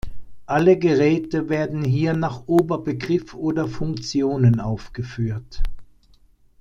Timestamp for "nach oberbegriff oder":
2.15-3.67